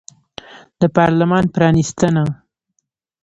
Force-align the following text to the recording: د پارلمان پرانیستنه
د 0.79 0.81
پارلمان 0.95 1.43
پرانیستنه 1.55 2.23